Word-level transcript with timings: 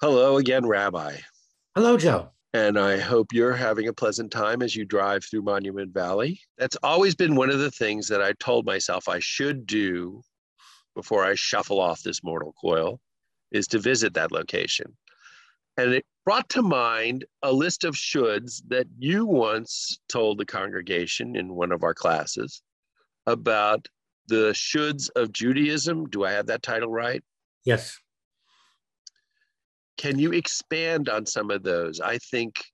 Hello 0.00 0.36
again, 0.36 0.64
Rabbi. 0.64 1.16
Hello, 1.74 1.96
Joe. 1.96 2.30
And 2.54 2.78
I 2.78 2.98
hope 2.98 3.32
you're 3.32 3.56
having 3.56 3.88
a 3.88 3.92
pleasant 3.92 4.30
time 4.30 4.62
as 4.62 4.76
you 4.76 4.84
drive 4.84 5.24
through 5.24 5.42
Monument 5.42 5.92
Valley. 5.92 6.40
That's 6.56 6.76
always 6.84 7.16
been 7.16 7.34
one 7.34 7.50
of 7.50 7.58
the 7.58 7.72
things 7.72 8.06
that 8.06 8.22
I 8.22 8.32
told 8.34 8.64
myself 8.64 9.08
I 9.08 9.18
should 9.18 9.66
do 9.66 10.22
before 10.94 11.24
I 11.24 11.34
shuffle 11.34 11.80
off 11.80 12.02
this 12.02 12.22
mortal 12.22 12.54
coil 12.60 13.00
is 13.50 13.66
to 13.68 13.80
visit 13.80 14.14
that 14.14 14.30
location. 14.30 14.96
And 15.76 15.94
it 15.94 16.06
brought 16.24 16.48
to 16.50 16.62
mind 16.62 17.24
a 17.42 17.52
list 17.52 17.82
of 17.82 17.96
shoulds 17.96 18.62
that 18.68 18.86
you 19.00 19.26
once 19.26 19.98
told 20.08 20.38
the 20.38 20.46
congregation 20.46 21.34
in 21.34 21.56
one 21.56 21.72
of 21.72 21.82
our 21.82 21.94
classes 21.94 22.62
about 23.26 23.88
the 24.28 24.52
shoulds 24.52 25.10
of 25.16 25.32
Judaism. 25.32 26.06
Do 26.08 26.24
I 26.24 26.30
have 26.30 26.46
that 26.46 26.62
title 26.62 26.90
right? 26.90 27.24
Yes. 27.64 27.98
Can 29.98 30.18
you 30.18 30.32
expand 30.32 31.08
on 31.08 31.26
some 31.26 31.50
of 31.50 31.62
those? 31.62 32.00
I 32.00 32.18
think 32.18 32.64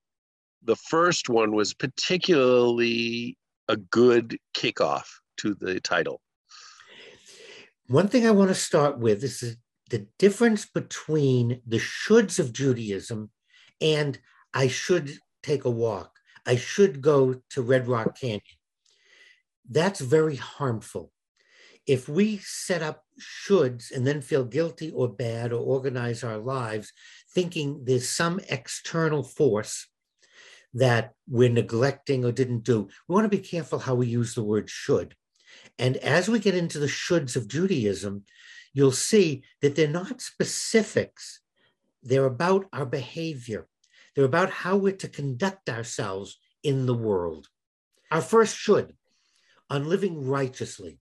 the 0.63 0.77
first 0.77 1.29
one 1.29 1.53
was 1.53 1.75
particularly 1.75 3.37
a 3.69 3.77
good 3.77 4.39
kickoff 4.57 5.07
to 5.39 5.55
the 5.55 5.81
title. 5.81 6.21
One 7.89 8.09
thing 8.09 8.27
I 8.27 8.31
want 8.31 8.49
to 8.49 8.55
start 8.55 8.99
with 8.99 9.25
is 9.25 9.57
the 9.91 10.07
difference 10.19 10.67
between 10.67 11.61
the 11.67 11.79
shoulds 11.79 12.39
of 12.39 12.53
Judaism 12.53 13.31
and 13.81 14.19
I 14.53 14.69
should 14.69 15.19
take 15.43 15.65
a 15.65 15.71
walk, 15.71 16.13
I 16.47 16.57
should 16.57 17.01
go 17.01 17.41
to 17.51 17.63
Red 17.63 17.89
Rock 17.89 18.19
Canyon. 18.19 18.41
That's 19.69 20.01
very 20.01 20.37
harmful. 20.37 21.13
If 21.87 22.09
we 22.09 22.39
set 22.39 22.83
up 22.83 23.05
shoulds 23.21 23.91
and 23.95 24.07
then 24.07 24.23
feel 24.23 24.45
guilty 24.45 24.91
or 24.91 25.09
bad 25.09 25.53
or 25.53 25.61
organize 25.61 26.25
our 26.25 26.39
lives 26.39 26.93
thinking 27.35 27.85
there's 27.85 28.09
some 28.09 28.41
external 28.49 29.23
force 29.23 29.89
that 30.75 31.13
we're 31.29 31.49
neglecting 31.49 32.25
or 32.25 32.33
didn't 32.33 32.65
do. 32.65 32.89
We 33.09 33.15
want 33.15 33.25
to 33.31 33.37
be 33.37 33.43
careful 33.43 33.79
how 33.79 33.95
we 33.95 34.07
use 34.07 34.35
the 34.35 34.43
word 34.43 34.69
should. 34.69 35.15
And 35.79 35.97
as 35.99 36.29
we 36.29 36.39
get 36.39 36.55
into 36.55 36.79
the 36.79 36.87
shoulds 36.87 37.37
of 37.37 37.49
Judaism, 37.49 38.25
you'll 38.73 38.93
see 38.93 39.45
that 39.63 39.77
they're 39.77 39.89
not 39.89 40.21
specifics. 40.21 41.41
They're 42.03 42.27
about 42.27 42.67
our 42.73 42.87
behavior. 42.87 43.69
They're 44.15 44.25
about 44.25 44.51
how 44.51 44.77
we're 44.77 44.97
to 44.97 45.09
conduct 45.09 45.69
ourselves 45.69 46.39
in 46.63 46.87
the 46.87 46.95
world. 46.95 47.49
Our 48.11 48.21
first 48.21 48.57
should 48.57 48.95
on 49.71 49.89
living 49.89 50.27
righteously. 50.27 50.99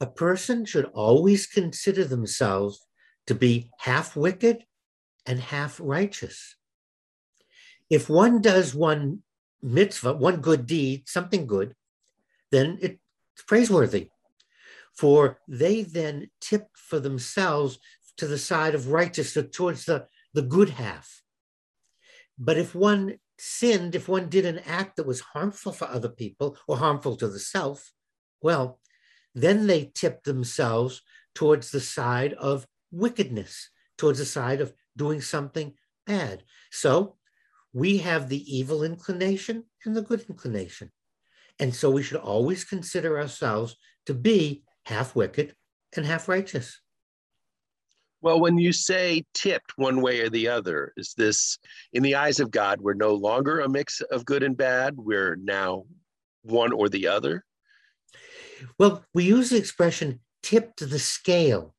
A 0.00 0.06
person 0.06 0.64
should 0.64 0.86
always 0.86 1.46
consider 1.46 2.04
themselves 2.04 2.86
to 3.26 3.34
be 3.34 3.70
half 3.78 4.16
wicked 4.16 4.64
and 5.24 5.40
half 5.40 5.80
righteous. 5.82 6.56
If 7.90 8.08
one 8.08 8.40
does 8.40 8.74
one 8.74 9.22
mitzvah, 9.62 10.14
one 10.14 10.40
good 10.40 10.66
deed, 10.66 11.08
something 11.08 11.46
good, 11.46 11.74
then 12.50 12.78
it's 12.80 12.98
praiseworthy. 13.46 14.10
For 14.96 15.40
they 15.46 15.82
then 15.82 16.30
tip 16.40 16.68
for 16.74 17.00
themselves 17.00 17.78
to 18.16 18.26
the 18.26 18.38
side 18.38 18.74
of 18.74 18.92
righteousness, 18.92 19.48
towards 19.52 19.84
the, 19.84 20.06
the 20.32 20.42
good 20.42 20.70
half. 20.70 21.22
But 22.38 22.56
if 22.56 22.74
one 22.74 23.18
sinned, 23.38 23.94
if 23.94 24.08
one 24.08 24.28
did 24.28 24.46
an 24.46 24.60
act 24.60 24.96
that 24.96 25.06
was 25.06 25.20
harmful 25.20 25.72
for 25.72 25.86
other 25.86 26.08
people 26.08 26.56
or 26.66 26.78
harmful 26.78 27.16
to 27.16 27.28
the 27.28 27.38
self, 27.38 27.92
well, 28.40 28.80
then 29.34 29.66
they 29.66 29.92
tip 29.94 30.24
themselves 30.24 31.02
towards 31.34 31.70
the 31.70 31.80
side 31.80 32.32
of 32.34 32.66
wickedness, 32.90 33.70
towards 33.98 34.18
the 34.18 34.24
side 34.24 34.60
of 34.60 34.72
doing 34.96 35.20
something 35.20 35.74
bad. 36.06 36.42
So 36.70 37.16
we 37.72 37.98
have 37.98 38.28
the 38.28 38.56
evil 38.56 38.82
inclination 38.82 39.64
and 39.84 39.96
the 39.96 40.02
good 40.02 40.24
inclination. 40.28 40.90
And 41.58 41.74
so 41.74 41.90
we 41.90 42.02
should 42.02 42.18
always 42.18 42.64
consider 42.64 43.18
ourselves 43.18 43.76
to 44.06 44.14
be 44.14 44.64
half 44.84 45.16
wicked 45.16 45.54
and 45.96 46.04
half 46.04 46.28
righteous. 46.28 46.80
Well, 48.22 48.40
when 48.40 48.58
you 48.58 48.72
say 48.72 49.24
tipped 49.34 49.72
one 49.76 50.00
way 50.00 50.20
or 50.20 50.30
the 50.30 50.48
other, 50.48 50.92
is 50.96 51.14
this 51.16 51.58
in 51.92 52.02
the 52.02 52.16
eyes 52.16 52.40
of 52.40 52.50
God, 52.50 52.80
we're 52.80 52.94
no 52.94 53.14
longer 53.14 53.60
a 53.60 53.68
mix 53.68 54.00
of 54.00 54.24
good 54.24 54.42
and 54.42 54.56
bad? 54.56 54.96
We're 54.96 55.36
now 55.36 55.84
one 56.42 56.72
or 56.72 56.88
the 56.88 57.06
other? 57.06 57.44
Well, 58.78 59.04
we 59.14 59.24
use 59.24 59.50
the 59.50 59.58
expression 59.58 60.20
tipped 60.42 60.80
the 60.88 60.98
scale. 60.98 61.74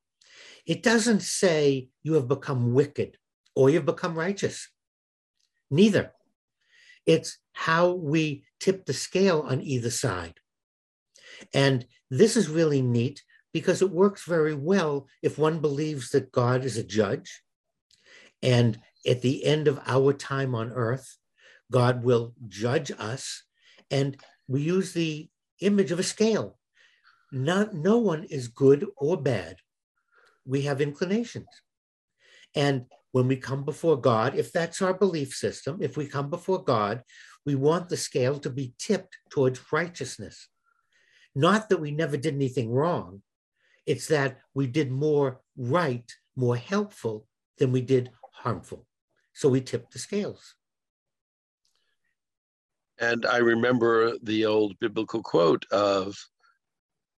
It 0.68 0.84
doesn't 0.84 1.22
say 1.22 1.88
you 2.04 2.14
have 2.14 2.28
become 2.28 2.74
wicked 2.74 3.18
or 3.56 3.70
you've 3.70 3.86
become 3.86 4.16
righteous. 4.16 4.70
Neither. 5.72 6.12
It's 7.06 7.38
how 7.54 7.92
we 7.92 8.44
tip 8.60 8.86
the 8.86 8.94
scale 8.94 9.46
on 9.48 9.62
either 9.62 9.90
side. 9.90 10.40
And 11.54 11.88
this 12.12 12.36
is 12.36 12.50
really 12.50 12.82
neat 12.82 13.24
because 13.54 13.82
it 13.82 13.90
works 13.90 14.26
very 14.26 14.54
well 14.54 15.08
if 15.24 15.38
one 15.38 15.60
believes 15.60 16.10
that 16.10 16.34
God 16.34 16.66
is 16.66 16.76
a 16.76 16.84
judge. 16.84 17.42
And 18.44 18.78
at 19.08 19.22
the 19.22 19.46
end 19.46 19.70
of 19.70 19.80
our 19.88 20.12
time 20.12 20.54
on 20.54 20.74
earth, 20.74 21.18
God 21.72 22.04
will 22.04 22.34
judge 22.50 22.92
us. 22.92 23.44
And 23.90 24.18
we 24.50 24.62
use 24.62 24.92
the 24.92 25.30
image 25.62 25.92
of 25.92 26.00
a 26.00 26.04
scale. 26.04 26.60
Not, 27.32 27.74
no 27.74 27.98
one 27.98 28.26
is 28.26 28.50
good 28.50 28.86
or 28.98 29.16
bad. 29.16 29.58
We 30.47 30.63
have 30.63 30.81
inclinations. 30.81 31.47
And 32.56 32.85
when 33.12 33.28
we 33.28 33.38
come 33.38 33.63
before 33.63 34.00
God, 34.00 34.35
if 34.35 34.52
that's 34.52 34.81
our 34.81 34.94
belief 34.94 35.34
system, 35.34 35.78
if 35.81 35.97
we 35.97 36.08
come 36.08 36.30
before 36.30 36.63
God, 36.63 37.03
we 37.46 37.56
want 37.56 37.90
the 37.90 37.97
scale 37.97 38.40
to 38.40 38.50
be 38.50 38.74
tipped 38.80 39.18
towards 39.30 39.72
righteousness. 39.72 40.47
Not 41.36 41.69
that 41.69 41.80
we 41.80 41.91
never 41.91 42.18
did 42.18 42.34
anything 42.34 42.72
wrong, 42.72 43.22
it's 43.86 44.07
that 44.07 44.40
we 44.53 44.68
did 44.68 44.91
more 44.91 45.41
right, 45.56 46.12
more 46.36 46.57
helpful 46.57 47.28
than 47.57 47.72
we 47.72 47.81
did 47.81 48.12
harmful. 48.31 48.86
So 49.34 49.50
we 49.50 49.62
tipped 49.62 49.94
the 49.94 50.00
scales. 50.00 50.56
And 53.00 53.25
I 53.25 53.38
remember 53.38 54.18
the 54.24 54.46
old 54.46 54.80
biblical 54.80 55.22
quote 55.22 55.66
of 55.72 56.18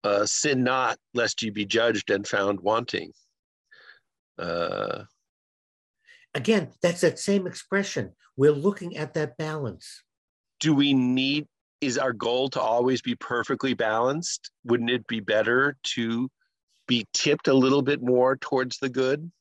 uh, 0.03 0.25
sin 0.25 0.63
not, 0.63 0.97
lest 1.13 1.41
you 1.41 1.51
be 1.51 1.65
judged 1.65 2.09
and 2.09 2.27
found 2.27 2.59
wanting. 2.59 3.11
Uh, 4.37 5.03
Again, 6.35 6.69
that's 6.81 7.01
that 7.01 7.17
same 7.17 7.47
expression. 7.47 8.11
We're 8.37 8.51
looking 8.51 8.97
at 8.97 9.15
that 9.15 9.35
balance. 9.37 10.03
Do 10.59 10.75
we 10.75 10.93
need, 10.93 11.47
is 11.81 11.97
our 11.97 12.13
goal 12.13 12.49
to 12.49 12.61
always 12.61 13.01
be 13.01 13.15
perfectly 13.15 13.73
balanced? 13.73 14.51
Wouldn't 14.63 14.91
it 14.91 15.07
be 15.07 15.21
better 15.21 15.75
to 15.95 16.29
be 16.87 17.07
tipped 17.13 17.47
a 17.47 17.53
little 17.53 17.81
bit 17.81 18.01
more 18.01 18.37
towards 18.37 18.77
the 18.77 18.89
good? 18.89 19.31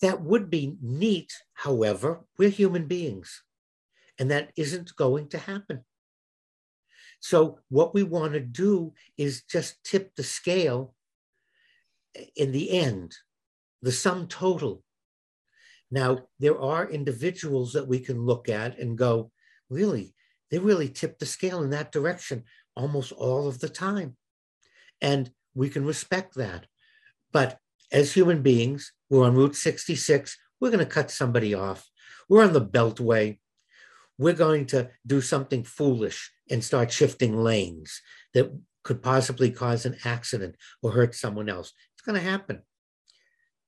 That 0.00 0.22
would 0.22 0.48
be 0.48 0.76
neat. 0.80 1.30
However, 1.52 2.22
we're 2.38 2.48
human 2.48 2.86
beings, 2.86 3.42
and 4.18 4.30
that 4.30 4.50
isn't 4.56 4.96
going 4.96 5.28
to 5.28 5.38
happen. 5.38 5.84
So, 7.20 7.60
what 7.68 7.94
we 7.94 8.02
want 8.02 8.32
to 8.32 8.40
do 8.40 8.94
is 9.18 9.42
just 9.42 9.84
tip 9.84 10.14
the 10.16 10.22
scale 10.22 10.94
in 12.34 12.52
the 12.52 12.70
end, 12.70 13.14
the 13.82 13.92
sum 13.92 14.26
total. 14.26 14.82
Now, 15.90 16.26
there 16.38 16.58
are 16.58 16.88
individuals 16.88 17.72
that 17.74 17.86
we 17.86 18.00
can 18.00 18.24
look 18.24 18.48
at 18.48 18.78
and 18.78 18.96
go, 18.96 19.30
really, 19.68 20.14
they 20.50 20.58
really 20.58 20.88
tip 20.88 21.18
the 21.18 21.26
scale 21.26 21.62
in 21.62 21.70
that 21.70 21.92
direction 21.92 22.44
almost 22.74 23.12
all 23.12 23.46
of 23.46 23.60
the 23.60 23.68
time. 23.68 24.16
And 25.00 25.30
we 25.54 25.68
can 25.68 25.84
respect 25.84 26.34
that. 26.36 26.66
But 27.32 27.58
as 27.92 28.12
human 28.12 28.42
beings, 28.42 28.92
we're 29.10 29.24
on 29.24 29.34
Route 29.34 29.56
66, 29.56 30.38
we're 30.60 30.70
going 30.70 30.84
to 30.84 30.86
cut 30.86 31.10
somebody 31.10 31.54
off. 31.54 31.88
We're 32.28 32.44
on 32.44 32.52
the 32.52 32.64
Beltway. 32.64 33.38
We're 34.18 34.34
going 34.34 34.66
to 34.66 34.90
do 35.06 35.20
something 35.20 35.64
foolish 35.64 36.30
and 36.50 36.62
start 36.62 36.92
shifting 36.92 37.36
lanes 37.36 38.02
that 38.34 38.52
could 38.82 39.02
possibly 39.02 39.50
cause 39.50 39.86
an 39.86 39.96
accident 40.04 40.56
or 40.82 40.92
hurt 40.92 41.14
someone 41.14 41.48
else. 41.48 41.72
It's 41.94 42.02
going 42.02 42.20
to 42.20 42.30
happen. 42.30 42.62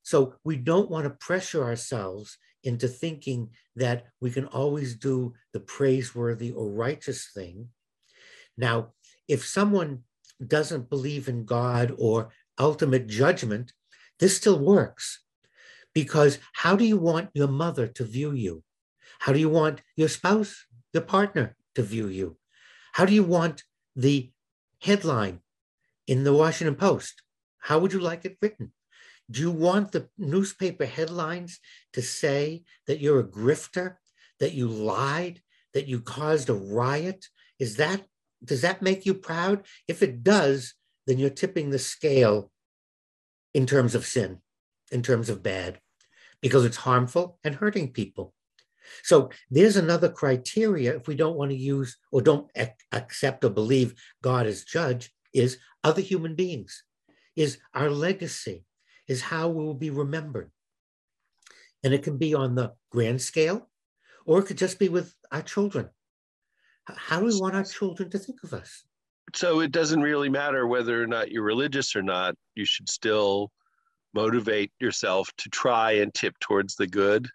So 0.01 0.35
we 0.43 0.57
don't 0.57 0.89
want 0.91 1.05
to 1.05 1.11
pressure 1.11 1.63
ourselves 1.63 2.37
into 2.63 2.87
thinking 2.87 3.49
that 3.75 4.05
we 4.21 4.31
can 4.31 4.45
always 4.45 4.95
do 4.95 5.33
the 5.53 5.59
praiseworthy 5.59 6.51
or 6.51 6.69
righteous 6.69 7.29
thing. 7.33 7.69
Now, 8.57 8.93
if 9.27 9.45
someone 9.45 10.03
doesn't 10.45 10.89
believe 10.89 11.27
in 11.27 11.45
God 11.45 11.93
or 11.97 12.29
ultimate 12.59 13.07
judgment, 13.07 13.73
this 14.19 14.37
still 14.37 14.59
works. 14.59 15.23
Because 15.93 16.39
how 16.53 16.75
do 16.75 16.85
you 16.85 16.97
want 16.97 17.29
your 17.33 17.47
mother 17.47 17.87
to 17.87 18.03
view 18.03 18.31
you? 18.31 18.63
How 19.19 19.31
do 19.31 19.39
you 19.39 19.49
want 19.49 19.81
your 19.95 20.09
spouse, 20.09 20.65
the 20.91 21.01
partner, 21.01 21.55
to 21.75 21.83
view 21.83 22.07
you? 22.07 22.37
How 22.93 23.05
do 23.05 23.13
you 23.13 23.23
want 23.23 23.63
the 23.95 24.31
headline 24.79 25.41
in 26.07 26.23
the 26.23 26.33
Washington 26.33 26.75
Post? 26.75 27.23
How 27.57 27.79
would 27.79 27.91
you 27.91 27.99
like 27.99 28.23
it 28.23 28.37
written? 28.41 28.71
Do 29.29 29.41
you 29.41 29.51
want 29.51 29.91
the 29.91 30.09
newspaper 30.17 30.85
headlines 30.85 31.59
to 31.93 32.01
say 32.01 32.63
that 32.85 32.99
you're 32.99 33.19
a 33.19 33.27
grifter, 33.27 33.95
that 34.39 34.53
you 34.53 34.67
lied, 34.67 35.41
that 35.73 35.87
you 35.87 36.01
caused 36.01 36.49
a 36.49 36.53
riot? 36.53 37.25
Is 37.59 37.77
that 37.77 38.03
does 38.43 38.61
that 38.61 38.81
make 38.81 39.05
you 39.05 39.13
proud? 39.13 39.63
If 39.87 40.03
it 40.03 40.23
does, 40.23 40.73
then 41.07 41.17
you're 41.17 41.29
tipping 41.29 41.69
the 41.69 41.79
scale 41.79 42.51
in 43.53 43.65
terms 43.65 43.95
of 43.95 44.05
sin, 44.05 44.39
in 44.91 45.01
terms 45.01 45.29
of 45.29 45.41
bad, 45.41 45.79
because 46.41 46.65
it's 46.65 46.77
harmful 46.77 47.39
and 47.43 47.55
hurting 47.55 47.93
people. 47.93 48.33
So 49.03 49.29
there's 49.49 49.77
another 49.77 50.09
criteria 50.09 50.95
if 50.95 51.07
we 51.07 51.15
don't 51.15 51.37
want 51.37 51.51
to 51.51 51.57
use 51.57 51.97
or 52.11 52.21
don't 52.21 52.49
ac- 52.55 52.71
accept 52.91 53.43
or 53.43 53.49
believe 53.49 53.93
God 54.21 54.45
as 54.45 54.63
judge 54.63 55.11
is 55.33 55.57
other 55.83 56.01
human 56.01 56.35
beings, 56.35 56.83
is 57.35 57.57
our 57.73 57.89
legacy, 57.89 58.65
is 59.07 59.21
how 59.21 59.49
we 59.49 59.63
will 59.63 59.73
be 59.73 59.89
remembered. 59.89 60.51
And 61.83 61.93
it 61.93 62.03
can 62.03 62.17
be 62.17 62.33
on 62.33 62.55
the 62.55 62.73
grand 62.91 63.21
scale, 63.21 63.69
or 64.25 64.39
it 64.39 64.45
could 64.45 64.57
just 64.57 64.79
be 64.79 64.89
with 64.89 65.13
our 65.31 65.41
children. 65.41 65.89
How 66.85 67.19
do 67.19 67.25
we 67.25 67.39
want 67.39 67.55
our 67.55 67.63
children 67.63 68.09
to 68.11 68.19
think 68.19 68.43
of 68.43 68.53
us? 68.53 68.83
So 69.33 69.61
it 69.61 69.71
doesn't 69.71 70.01
really 70.01 70.29
matter 70.29 70.67
whether 70.67 71.01
or 71.01 71.07
not 71.07 71.31
you're 71.31 71.43
religious 71.43 71.95
or 71.95 72.03
not. 72.03 72.35
You 72.55 72.65
should 72.65 72.89
still 72.89 73.51
motivate 74.13 74.71
yourself 74.79 75.29
to 75.37 75.49
try 75.49 75.93
and 75.93 76.13
tip 76.13 76.37
towards 76.39 76.75
the 76.75 76.87
good. 76.87 77.27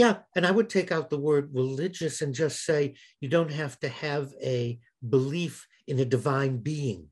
Yeah, 0.00 0.20
and 0.34 0.46
I 0.46 0.50
would 0.50 0.70
take 0.70 0.92
out 0.92 1.10
the 1.10 1.18
word 1.18 1.50
religious 1.52 2.22
and 2.22 2.32
just 2.32 2.64
say 2.64 2.94
you 3.20 3.28
don't 3.28 3.52
have 3.52 3.78
to 3.80 3.88
have 3.90 4.32
a 4.42 4.80
belief 5.06 5.66
in 5.86 5.98
a 5.98 6.06
divine 6.06 6.56
being 6.56 7.08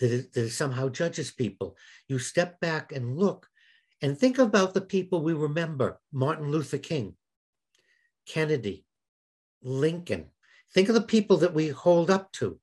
that, 0.00 0.30
that 0.34 0.50
somehow 0.50 0.90
judges 0.90 1.30
people. 1.30 1.78
You 2.08 2.18
step 2.18 2.60
back 2.60 2.92
and 2.92 3.16
look 3.16 3.46
and 4.02 4.18
think 4.18 4.38
about 4.38 4.74
the 4.74 4.82
people 4.82 5.22
we 5.22 5.32
remember 5.32 5.98
Martin 6.12 6.50
Luther 6.50 6.76
King, 6.76 7.14
Kennedy, 8.26 8.84
Lincoln. 9.62 10.26
Think 10.74 10.90
of 10.90 10.96
the 10.96 11.00
people 11.00 11.38
that 11.38 11.54
we 11.54 11.68
hold 11.68 12.10
up 12.10 12.32
to. 12.32 12.60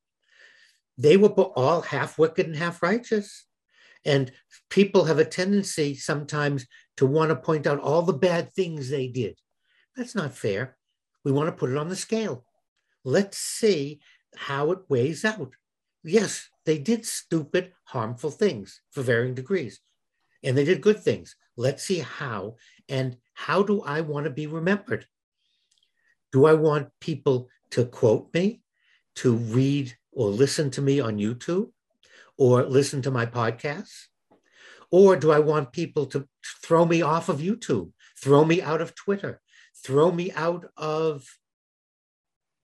They 1.00 1.18
were 1.18 1.30
all 1.30 1.82
half 1.82 2.20
wicked 2.20 2.46
and 2.46 2.56
half 2.56 2.84
righteous. 2.84 3.48
And 4.06 4.32
people 4.70 5.06
have 5.06 5.18
a 5.18 5.26
tendency 5.26 5.96
sometimes 5.96 6.68
to 6.98 7.08
want 7.08 7.30
to 7.30 7.36
point 7.36 7.66
out 7.66 7.80
all 7.80 8.04
the 8.04 8.14
bad 8.14 8.54
things 8.54 8.92
they 8.92 9.08
did. 9.08 9.36
That's 9.98 10.16
not 10.16 10.34
fair. 10.34 10.78
We 11.26 11.32
want 11.32 11.48
to 11.48 11.52
put 11.52 11.72
it 11.72 11.78
on 11.78 11.90
the 11.90 11.96
scale. 11.96 12.46
Let's 13.04 13.38
see 13.38 14.00
how 14.36 14.72
it 14.72 14.80
weighs 14.88 15.26
out. 15.26 15.54
Yes, 16.04 16.48
they 16.66 16.78
did 16.78 17.06
stupid, 17.06 17.74
harmful 17.84 18.32
things 18.32 18.82
for 18.92 19.02
varying 19.02 19.34
degrees, 19.34 19.82
and 20.44 20.58
they 20.58 20.64
did 20.64 20.82
good 20.82 21.04
things. 21.04 21.36
Let's 21.58 21.84
see 21.84 22.00
how. 22.00 22.56
And 22.88 23.18
how 23.34 23.64
do 23.64 23.82
I 23.82 24.02
want 24.02 24.26
to 24.26 24.30
be 24.30 24.48
remembered? 24.48 25.06
Do 26.32 26.46
I 26.46 26.54
want 26.54 26.92
people 27.02 27.50
to 27.72 27.86
quote 27.86 28.34
me, 28.34 28.62
to 29.16 29.34
read 29.34 29.98
or 30.12 30.30
listen 30.30 30.70
to 30.72 30.82
me 30.82 31.00
on 31.00 31.18
YouTube? 31.18 31.72
or 32.38 32.64
listen 32.64 33.02
to 33.02 33.12
my 33.12 33.26
podcasts? 33.26 34.08
Or 34.90 35.16
do 35.16 35.32
I 35.32 35.40
want 35.40 35.74
people 35.74 36.06
to 36.08 36.28
throw 36.64 36.86
me 36.86 37.02
off 37.02 37.28
of 37.28 37.40
YouTube, 37.40 37.92
throw 38.22 38.46
me 38.46 38.62
out 38.62 38.82
of 38.82 38.96
Twitter, 38.96 39.42
throw 39.84 40.12
me 40.12 40.32
out 40.32 40.66
of 40.78 41.26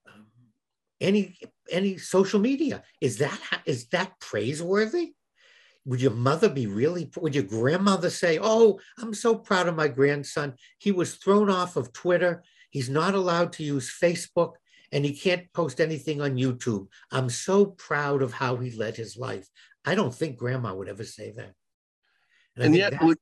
um, 0.07 0.27
any 0.99 1.37
any 1.71 1.97
social 1.97 2.39
media? 2.39 2.83
Is 3.01 3.17
that 3.19 3.39
is 3.65 3.87
that 3.87 4.19
praiseworthy? 4.19 5.13
Would 5.85 6.01
your 6.01 6.11
mother 6.11 6.49
be 6.49 6.67
really? 6.67 7.11
Would 7.17 7.35
your 7.35 7.43
grandmother 7.43 8.09
say, 8.09 8.39
"Oh, 8.41 8.79
I'm 8.99 9.13
so 9.13 9.35
proud 9.35 9.67
of 9.67 9.75
my 9.75 9.87
grandson. 9.87 10.55
He 10.77 10.91
was 10.91 11.15
thrown 11.15 11.49
off 11.49 11.75
of 11.75 11.93
Twitter. 11.93 12.43
He's 12.69 12.89
not 12.89 13.13
allowed 13.13 13.53
to 13.53 13.63
use 13.63 13.95
Facebook 14.01 14.53
and 14.93 15.03
he 15.03 15.13
can't 15.13 15.51
post 15.53 15.81
anything 15.81 16.21
on 16.21 16.37
YouTube. 16.37 16.87
I'm 17.11 17.29
so 17.29 17.65
proud 17.65 18.21
of 18.21 18.31
how 18.31 18.57
he 18.57 18.71
led 18.71 18.95
his 18.95 19.17
life. 19.17 19.49
I 19.83 19.95
don't 19.95 20.13
think 20.13 20.37
grandma 20.37 20.73
would 20.73 20.87
ever 20.87 21.03
say 21.03 21.31
that. 21.31 21.53
And, 22.55 22.65
and 22.65 22.75
yet, 22.75 23.01
would, 23.01 23.17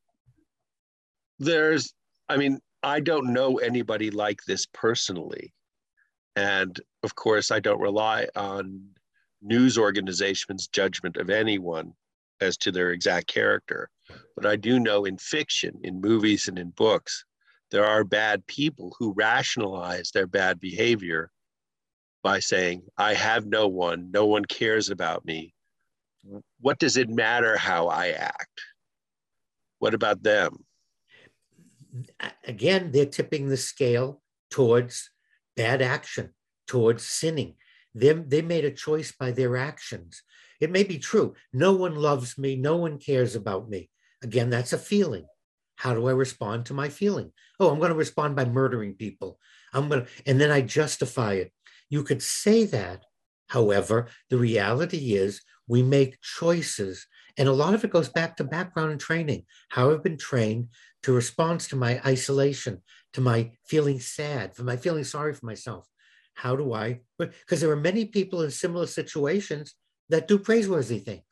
there's, 1.39 1.93
I 2.27 2.35
mean, 2.35 2.59
I 2.83 2.99
don't 2.99 3.33
know 3.33 3.57
anybody 3.57 4.09
like 4.11 4.41
this 4.47 4.65
personally. 4.65 5.53
And 6.35 6.79
of 7.03 7.15
course, 7.15 7.51
I 7.51 7.59
don't 7.59 7.81
rely 7.81 8.27
on 8.35 8.81
news 9.41 9.77
organizations' 9.77 10.67
judgment 10.67 11.17
of 11.17 11.29
anyone 11.29 11.93
as 12.39 12.57
to 12.57 12.71
their 12.71 12.91
exact 12.91 13.27
character. 13.27 13.89
But 14.35 14.45
I 14.45 14.55
do 14.55 14.79
know 14.79 15.05
in 15.05 15.17
fiction, 15.17 15.79
in 15.83 16.01
movies, 16.01 16.47
and 16.47 16.57
in 16.57 16.71
books, 16.71 17.25
there 17.69 17.85
are 17.85 18.03
bad 18.03 18.45
people 18.47 18.95
who 18.99 19.13
rationalize 19.13 20.11
their 20.11 20.27
bad 20.27 20.59
behavior 20.59 21.31
by 22.23 22.39
saying, 22.39 22.83
I 22.97 23.13
have 23.13 23.45
no 23.45 23.67
one, 23.67 24.11
no 24.11 24.25
one 24.25 24.45
cares 24.45 24.89
about 24.89 25.25
me. 25.25 25.53
What 26.59 26.79
does 26.79 26.97
it 26.97 27.09
matter 27.09 27.57
how 27.57 27.87
I 27.87 28.09
act? 28.09 28.61
What 29.79 29.93
about 29.93 30.21
them? 30.21 30.65
Again, 32.45 32.91
they're 32.91 33.05
tipping 33.05 33.47
the 33.47 33.57
scale 33.57 34.21
towards 34.49 35.09
bad 35.55 35.81
action, 35.81 36.33
towards 36.67 37.03
sinning. 37.03 37.55
They, 37.93 38.13
they 38.13 38.41
made 38.41 38.65
a 38.65 38.71
choice 38.71 39.11
by 39.11 39.31
their 39.31 39.57
actions. 39.57 40.23
It 40.59 40.71
may 40.71 40.83
be 40.83 40.99
true. 40.99 41.35
No 41.51 41.73
one 41.73 41.95
loves 41.95 42.37
me. 42.37 42.55
No 42.55 42.77
one 42.77 42.99
cares 42.99 43.35
about 43.35 43.69
me. 43.69 43.89
Again, 44.23 44.49
that's 44.49 44.73
a 44.73 44.77
feeling. 44.77 45.25
How 45.75 45.93
do 45.95 46.07
I 46.07 46.11
respond 46.11 46.67
to 46.67 46.73
my 46.73 46.89
feeling? 46.89 47.31
Oh, 47.59 47.71
I'm 47.71 47.79
going 47.79 47.89
to 47.89 47.97
respond 47.97 48.35
by 48.35 48.45
murdering 48.45 48.93
people. 48.93 49.39
I'm 49.73 49.89
going 49.89 50.05
to, 50.05 50.11
and 50.25 50.39
then 50.39 50.51
I 50.51 50.61
justify 50.61 51.33
it. 51.33 51.51
You 51.89 52.03
could 52.03 52.21
say 52.21 52.65
that. 52.65 53.03
However, 53.47 54.07
the 54.29 54.37
reality 54.37 55.15
is 55.15 55.41
we 55.67 55.83
make 55.83 56.21
choices. 56.21 57.07
And 57.37 57.47
a 57.47 57.53
lot 57.53 57.73
of 57.73 57.83
it 57.83 57.91
goes 57.91 58.09
back 58.09 58.37
to 58.37 58.43
background 58.43 58.91
and 58.91 58.99
training, 58.99 59.45
how 59.69 59.91
I've 59.91 60.03
been 60.03 60.17
trained 60.17 60.69
to 61.03 61.13
respond 61.13 61.61
to 61.61 61.75
my 61.75 62.01
isolation, 62.05 62.81
to 63.13 63.21
my 63.21 63.51
feeling 63.65 63.99
sad, 63.99 64.55
for 64.55 64.63
my 64.63 64.77
feeling 64.77 65.03
sorry 65.03 65.33
for 65.33 65.45
myself. 65.45 65.87
How 66.33 66.55
do 66.55 66.73
I? 66.73 67.01
Because 67.17 67.61
there 67.61 67.71
are 67.71 67.75
many 67.75 68.05
people 68.05 68.41
in 68.41 68.51
similar 68.51 68.87
situations 68.87 69.75
that 70.09 70.27
do 70.27 70.37
praiseworthy 70.37 70.99
things. 70.99 71.23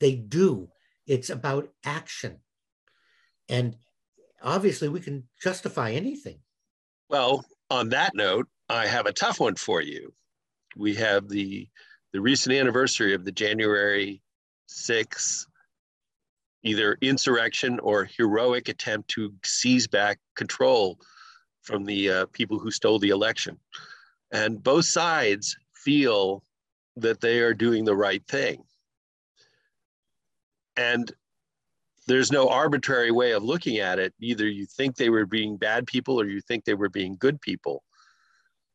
They 0.00 0.14
do. 0.14 0.70
It's 1.06 1.30
about 1.30 1.68
action. 1.84 2.38
And 3.48 3.76
obviously, 4.42 4.88
we 4.88 5.00
can 5.00 5.28
justify 5.42 5.92
anything. 5.92 6.40
Well, 7.08 7.44
on 7.70 7.90
that 7.90 8.14
note, 8.14 8.48
I 8.68 8.86
have 8.86 9.06
a 9.06 9.12
tough 9.12 9.40
one 9.40 9.56
for 9.56 9.80
you. 9.80 10.12
We 10.76 10.94
have 10.94 11.28
the 11.28 11.68
the 12.12 12.20
recent 12.20 12.54
anniversary 12.54 13.14
of 13.14 13.24
the 13.24 13.32
January 13.32 14.22
6th 14.68 15.46
either 16.64 16.98
insurrection 17.00 17.78
or 17.80 18.04
heroic 18.04 18.68
attempt 18.68 19.08
to 19.08 19.32
seize 19.44 19.86
back 19.86 20.18
control 20.34 20.98
from 21.62 21.84
the 21.84 22.10
uh, 22.10 22.26
people 22.32 22.58
who 22.58 22.70
stole 22.70 22.98
the 22.98 23.10
election. 23.10 23.58
And 24.32 24.62
both 24.62 24.84
sides 24.84 25.56
feel 25.72 26.42
that 26.96 27.20
they 27.20 27.38
are 27.38 27.54
doing 27.54 27.84
the 27.84 27.94
right 27.96 28.22
thing. 28.26 28.64
And 30.76 31.10
there's 32.08 32.32
no 32.32 32.48
arbitrary 32.48 33.12
way 33.12 33.32
of 33.32 33.44
looking 33.44 33.78
at 33.78 33.98
it. 33.98 34.12
Either 34.20 34.48
you 34.48 34.66
think 34.66 34.96
they 34.96 35.10
were 35.10 35.26
being 35.26 35.56
bad 35.56 35.86
people 35.86 36.20
or 36.20 36.26
you 36.26 36.40
think 36.40 36.64
they 36.64 36.74
were 36.74 36.88
being 36.88 37.16
good 37.18 37.40
people 37.40 37.84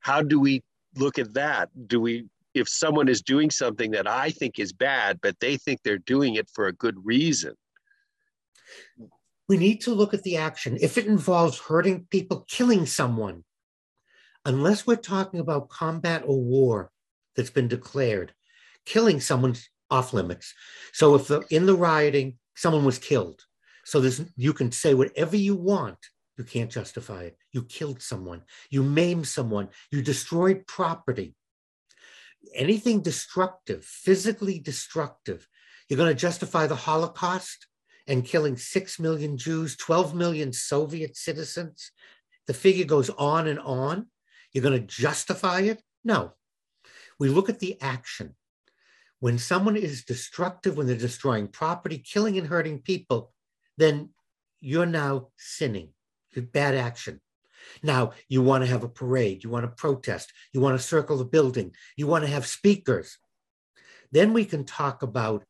how 0.04 0.22
do 0.22 0.40
we 0.40 0.62
look 0.96 1.18
at 1.18 1.34
that? 1.34 1.70
Do 1.88 2.00
we, 2.00 2.26
if 2.54 2.70
someone 2.70 3.08
is 3.08 3.22
doing 3.22 3.50
something 3.50 3.92
that 3.92 4.08
I 4.08 4.32
think 4.32 4.60
is 4.60 4.74
bad, 4.74 5.20
but 5.22 5.40
they 5.40 5.58
think 5.58 5.82
they're 5.84 5.98
doing 5.98 6.36
it 6.36 6.50
for 6.54 6.68
a 6.68 6.74
good 6.74 6.96
reason? 7.04 7.54
We 9.48 9.58
need 9.58 9.82
to 9.82 9.94
look 9.94 10.14
at 10.14 10.24
the 10.24 10.38
action. 10.38 10.78
If 10.82 10.98
it 10.98 11.06
involves 11.06 11.60
hurting 11.60 12.08
people, 12.10 12.46
killing 12.48 12.86
someone, 12.86 13.44
unless 14.46 14.88
we're 14.88 14.96
talking 14.96 15.40
about 15.40 15.70
combat 15.70 16.24
or 16.26 16.42
war 16.42 16.92
that's 17.36 17.50
been 17.50 17.68
declared, 17.68 18.34
killing 18.86 19.20
someone's 19.20 19.70
off 19.90 20.14
limits. 20.14 20.54
So 20.94 21.16
if 21.16 21.28
the, 21.28 21.42
in 21.50 21.66
the 21.66 21.76
rioting, 21.76 22.38
someone 22.56 22.86
was 22.86 22.98
killed, 22.98 23.42
so 23.86 24.08
you 24.38 24.54
can 24.54 24.72
say 24.72 24.94
whatever 24.94 25.36
you 25.36 25.56
want 25.56 25.98
you 26.38 26.44
can't 26.44 26.72
justify 26.72 27.24
it. 27.24 27.38
You 27.52 27.64
killed 27.64 28.02
someone, 28.02 28.42
you 28.70 28.84
maimed 28.84 29.28
someone, 29.28 29.70
you 29.92 30.02
destroyed 30.02 30.66
property. 30.68 31.36
Anything 32.54 33.02
destructive, 33.02 33.84
physically 33.86 34.60
destructive, 34.60 35.48
you're 35.88 35.98
going 35.98 36.10
to 36.10 36.20
justify 36.20 36.68
the 36.68 36.76
Holocaust 36.76 37.68
and 38.08 38.26
killing 38.26 38.58
6 38.58 39.00
million 39.00 39.38
Jews, 39.38 39.76
12 39.78 40.14
million 40.16 40.54
Soviet 40.54 41.16
citizens. 41.16 41.92
The 42.48 42.54
figure 42.54 42.86
goes 42.86 43.10
on 43.12 43.48
and 43.48 43.60
on. 43.60 44.08
You're 44.52 44.64
going 44.64 44.80
to 44.80 44.86
justify 44.86 45.62
it? 45.62 45.82
No. 46.04 46.34
We 47.20 47.30
look 47.30 47.50
at 47.50 47.60
the 47.60 47.82
action. 47.82 48.36
When 49.20 49.38
someone 49.38 49.78
is 49.78 50.04
destructive, 50.04 50.76
when 50.76 50.88
they're 50.88 50.98
destroying 50.98 51.48
property, 51.48 51.98
killing 51.98 52.38
and 52.38 52.48
hurting 52.48 52.80
people, 52.80 53.34
then 53.78 54.10
you're 54.60 54.86
now 54.86 55.30
sinning, 55.38 55.90
bad 56.36 56.76
action. 56.76 57.22
Now, 57.82 58.12
you 58.28 58.42
want 58.42 58.64
to 58.64 58.70
have 58.70 58.84
a 58.84 58.90
parade, 58.90 59.44
you 59.44 59.50
want 59.50 59.64
to 59.64 59.70
protest, 59.70 60.32
you 60.52 60.62
want 60.62 60.80
to 60.80 60.86
circle 60.86 61.18
the 61.18 61.26
building, 61.26 61.74
you 61.96 62.08
want 62.08 62.24
to 62.26 62.32
have 62.32 62.46
speakers. 62.46 63.18
Then 64.12 64.34
we 64.34 64.46
can 64.46 64.64
talk 64.64 65.02
about 65.02 65.44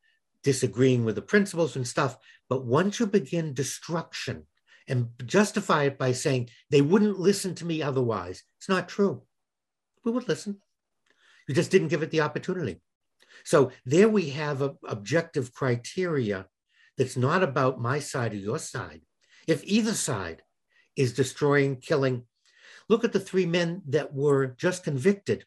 disagreeing 0.43 1.05
with 1.05 1.15
the 1.15 1.21
principles 1.21 1.75
and 1.75 1.87
stuff. 1.87 2.17
But 2.49 2.65
once 2.65 2.99
you 2.99 3.07
begin 3.07 3.53
destruction 3.53 4.45
and 4.87 5.09
justify 5.25 5.83
it 5.83 5.97
by 5.97 6.11
saying 6.11 6.49
they 6.69 6.81
wouldn't 6.81 7.19
listen 7.19 7.55
to 7.55 7.65
me 7.65 7.81
otherwise, 7.81 8.43
it's 8.57 8.69
not 8.69 8.89
true. 8.89 9.23
We 10.03 10.11
would 10.11 10.27
listen. 10.27 10.61
You 11.47 11.55
just 11.55 11.71
didn't 11.71 11.87
give 11.87 12.03
it 12.03 12.11
the 12.11 12.21
opportunity. 12.21 12.81
So 13.43 13.71
there 13.85 14.09
we 14.09 14.29
have 14.31 14.61
a 14.61 14.75
objective 14.87 15.53
criteria 15.53 16.47
that's 16.97 17.17
not 17.17 17.43
about 17.43 17.81
my 17.81 17.99
side 17.99 18.33
or 18.33 18.37
your 18.37 18.59
side. 18.59 19.01
If 19.47 19.63
either 19.63 19.93
side 19.93 20.43
is 20.95 21.13
destroying, 21.13 21.77
killing, 21.77 22.23
look 22.89 23.03
at 23.03 23.13
the 23.13 23.19
three 23.19 23.45
men 23.45 23.81
that 23.89 24.13
were 24.13 24.47
just 24.47 24.83
convicted. 24.83 25.45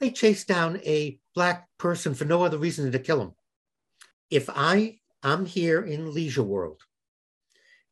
They 0.00 0.10
chased 0.10 0.48
down 0.48 0.80
a 0.84 1.18
black 1.34 1.68
person 1.78 2.14
for 2.14 2.24
no 2.24 2.44
other 2.44 2.58
reason 2.58 2.84
than 2.84 2.92
to 2.92 2.98
kill 2.98 3.20
him. 3.20 3.32
If 4.30 4.48
I 4.50 4.98
I'm 5.22 5.46
here 5.46 5.82
in 5.82 6.12
leisure 6.12 6.42
world, 6.42 6.82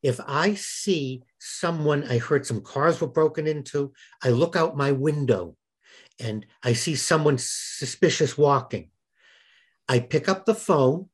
if 0.02 0.20
I 0.26 0.54
see 0.54 1.22
someone, 1.38 2.04
I 2.04 2.18
heard 2.18 2.44
some 2.44 2.60
cars 2.60 3.00
were 3.00 3.06
broken 3.06 3.46
into, 3.46 3.92
I 4.22 4.30
look 4.30 4.56
out 4.56 4.76
my 4.76 4.92
window 4.92 5.56
and 6.18 6.44
I 6.62 6.72
see 6.72 6.96
someone 6.96 7.38
suspicious 7.38 8.36
walking. 8.36 8.90
I 9.88 10.00
pick 10.00 10.28
up 10.28 10.44
the 10.44 10.54
phone, 10.54 11.08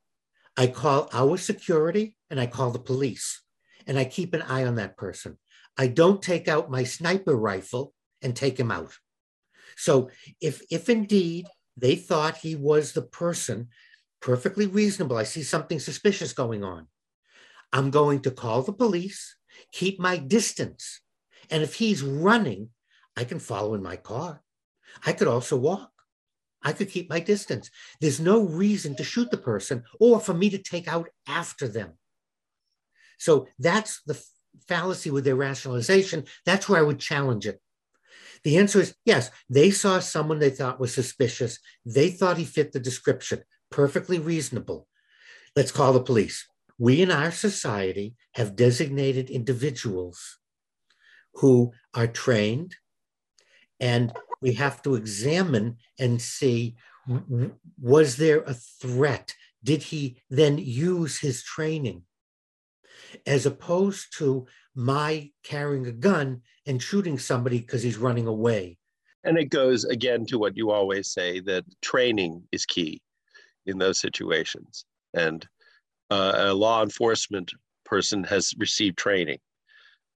I 0.57 0.67
call 0.69 1.09
our 1.13 1.37
security, 1.37 2.17
and 2.31 2.41
I 2.41 2.47
call 2.47 2.71
the 2.71 2.79
police, 2.79 3.43
and 3.87 3.99
I 3.99 4.05
keep 4.05 4.35
an 4.35 4.43
eye 4.43 4.65
on 4.65 4.77
that 4.77 4.97
person. 4.97 5.39
I 5.79 5.87
don't 5.87 6.21
take 6.21 6.49
out 6.49 6.71
my 6.71 6.85
sniper 6.85 7.37
rifle 7.37 7.95
and 8.21 8.35
take 8.35 8.59
him 8.59 8.71
out. 8.71 8.93
So 9.77 10.11
if 10.41 10.61
if 10.71 10.89
indeed 10.89 11.47
they 11.77 11.95
thought 11.95 12.39
he 12.39 12.57
was 12.57 12.93
the 12.93 13.03
person, 13.03 13.69
perfectly 14.21 14.67
reasonable. 14.67 15.17
I 15.17 15.23
see 15.23 15.43
something 15.43 15.79
suspicious 15.79 16.33
going 16.33 16.65
on. 16.65 16.89
I'm 17.73 17.91
going 17.91 18.21
to 18.23 18.31
call 18.31 18.63
the 18.63 18.73
police, 18.73 19.37
keep 19.73 20.01
my 20.01 20.17
distance. 20.17 21.01
And 21.51 21.63
if 21.63 21.75
he's 21.75 22.03
running, 22.03 22.71
I 23.17 23.25
can 23.25 23.39
follow 23.39 23.75
in 23.75 23.83
my 23.83 23.97
car. 23.97 24.43
I 25.07 25.13
could 25.13 25.29
also 25.29 25.57
walk. 25.57 25.91
I 26.63 26.73
could 26.73 26.91
keep 26.91 27.09
my 27.09 27.21
distance. 27.21 27.71
There's 28.01 28.21
no 28.21 28.43
reason 28.43 28.97
to 28.97 29.05
shoot 29.05 29.31
the 29.31 29.39
person 29.39 29.85
or 30.01 30.19
for 30.19 30.35
me 30.35 30.51
to 30.51 30.59
take 30.59 30.89
out 30.89 31.09
after 31.27 31.69
them. 31.69 31.93
So 33.19 33.47
that's 33.59 34.03
the 34.03 34.21
fallacy 34.67 35.11
with 35.11 35.25
their 35.25 35.37
rationalization. 35.37 36.25
That's 36.45 36.69
where 36.69 36.81
I 36.81 36.85
would 36.85 36.99
challenge 36.99 37.47
it. 37.47 37.61
The 38.45 38.57
answer 38.59 38.81
is 38.81 38.95
yes, 39.05 39.31
they 39.51 39.71
saw 39.71 39.99
someone 39.99 40.39
they 40.39 40.51
thought 40.51 40.81
was 40.81 40.95
suspicious. 40.95 41.59
They 41.85 42.11
thought 42.11 42.39
he 42.39 42.45
fit 42.45 42.73
the 42.73 42.81
description. 42.81 43.43
Perfectly 43.71 44.19
reasonable. 44.19 44.87
Let's 45.57 45.73
call 45.73 45.93
the 45.93 46.01
police. 46.01 46.47
We 46.79 47.03
in 47.03 47.11
our 47.11 47.33
society 47.33 48.15
have 48.35 48.57
designated 48.57 49.31
individuals 49.31 50.39
who 51.35 51.73
are 51.95 52.07
trained, 52.07 52.77
and 53.81 54.13
we 54.41 54.53
have 54.55 54.83
to 54.83 54.95
examine 54.95 55.79
and 55.99 56.23
see 56.23 56.77
was 57.81 58.17
there 58.17 58.43
a 58.43 58.55
threat? 58.55 59.35
Did 59.65 59.83
he 59.85 60.23
then 60.31 60.59
use 60.59 61.19
his 61.19 61.43
training? 61.43 62.03
As 63.27 63.47
opposed 63.47 64.17
to 64.19 64.47
my 64.75 65.31
carrying 65.43 65.87
a 65.87 65.93
gun 65.93 66.43
and 66.67 66.83
shooting 66.83 67.19
somebody 67.19 67.59
because 67.59 67.83
he's 67.83 67.99
running 67.99 68.27
away. 68.27 68.79
And 69.25 69.37
it 69.37 69.51
goes 69.51 69.85
again 69.85 70.25
to 70.27 70.39
what 70.39 70.57
you 70.57 70.71
always 70.71 71.11
say 71.11 71.41
that 71.41 71.65
training 71.83 72.43
is 72.53 72.65
key 72.65 73.03
in 73.67 73.79
those 73.79 74.01
situations. 74.01 74.85
And 75.15 75.47
uh, 76.11 76.33
a 76.37 76.55
law 76.55 76.83
enforcement 76.83 77.53
person 77.85 78.25
has 78.25 78.55
received 78.59 78.97
training. 78.97 79.39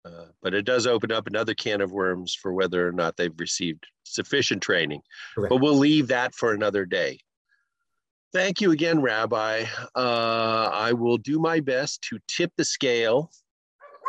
Uh, 0.05 0.27
but 0.43 0.55
it 0.55 0.65
does 0.65 0.87
open 0.87 1.13
up 1.13 1.27
another 1.27 1.55
can 1.55 1.81
of 1.81 1.93
worms 1.93 2.35
for 2.35 2.53
whether 2.53 2.87
or 2.87 2.93
not 2.93 3.17
they've 3.17 3.39
received 3.39 3.87
sufficient 4.05 4.63
training. 4.63 5.01
Correct. 5.35 5.51
But 5.51 5.61
we'll 5.61 5.77
leave 5.77 6.09
that 6.09 6.35
for 6.35 6.53
another 6.53 6.85
day. 6.85 7.19
Thank 8.33 8.63
you 8.63 8.71
again, 8.71 9.03
Rabbi. 9.03 9.65
Uh, 9.95 10.71
I 10.73 10.93
will 10.93 11.19
do 11.19 11.39
my 11.39 11.61
best 11.61 12.01
to 12.09 12.19
tip 12.29 12.51
the 12.57 12.65
scale 12.65 13.31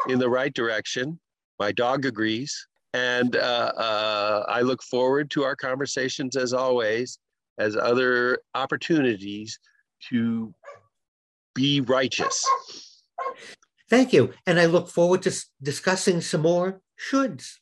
in 0.08 0.18
the 0.18 0.30
right 0.30 0.54
direction. 0.54 1.20
My 1.60 1.74
dog 1.74 2.06
agrees. 2.06 2.68
And 2.94 3.36
uh, 3.36 3.74
uh, 3.76 4.46
I 4.48 4.62
look 4.62 4.82
forward 4.84 5.30
to 5.32 5.44
our 5.44 5.58
conversations 5.58 6.38
as 6.38 6.54
always, 6.54 7.20
as 7.58 7.76
other 7.76 8.40
opportunities 8.56 9.60
to 10.10 10.54
be 11.54 11.82
righteous. 11.82 12.46
Thank 13.90 14.14
you. 14.14 14.34
And 14.48 14.60
I 14.60 14.68
look 14.68 14.90
forward 14.90 15.24
to 15.24 15.34
discussing 15.62 16.22
some 16.22 16.42
more 16.42 16.82
shoulds. 16.98 17.58